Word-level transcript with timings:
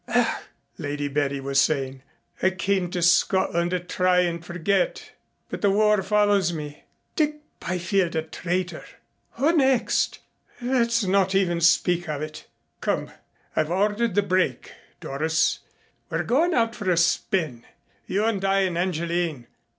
"Ugh!" 0.07 0.41
Lady 0.79 1.07
Betty 1.07 1.39
was 1.39 1.61
saying. 1.61 2.01
"I 2.41 2.49
came 2.49 2.89
to 2.89 3.03
Scotland 3.03 3.69
to 3.69 3.79
try 3.79 4.21
and 4.21 4.43
forget, 4.43 5.11
but 5.47 5.61
the 5.61 5.69
war 5.69 6.01
follows 6.01 6.51
me. 6.51 6.85
Dick 7.15 7.41
Byfield 7.59 8.15
a 8.15 8.23
traitor! 8.23 8.83
Who 9.33 9.55
next? 9.55 10.17
Let's 10.59 11.03
not 11.03 11.35
even 11.35 11.61
speak 11.61 12.09
of 12.09 12.23
it. 12.23 12.47
Come, 12.79 13.11
I've 13.55 13.69
ordered 13.69 14.15
the 14.15 14.23
brake, 14.23 14.71
Doris. 15.01 15.59
We're 16.09 16.23
going 16.23 16.55
out 16.55 16.73
for 16.73 16.89
a 16.89 16.97
spin. 16.97 17.63
You 18.07 18.25
and 18.25 18.43
I 18.43 18.61
and 18.61 18.79
Angeline. 18.79 19.45